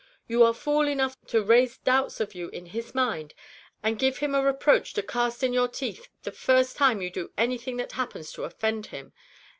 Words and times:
you 0.27 0.41
are 0.43 0.51
fool 0.51 0.87
enough 0.87 1.15
to 1.27 1.43
raise 1.43 1.77
doubts 1.77 2.19
of 2.19 2.33
you 2.33 2.49
in 2.49 2.65
his 2.65 2.95
mind, 2.95 3.35
and 3.83 3.99
give 3.99 4.17
him 4.17 4.33
a 4.33 4.41
reproach 4.43 4.93
to 4.95 5.03
cast 5.03 5.43
in 5.43 5.53
your 5.53 5.67
teeth 5.67 6.07
the 6.23 6.31
first 6.31 6.75
time 6.75 7.03
you 7.03 7.11
do 7.11 7.29
anything 7.37 7.77
that 7.77 7.91
happens 7.91 8.31
to 8.31 8.43
offend 8.43 8.87
him! 8.87 9.13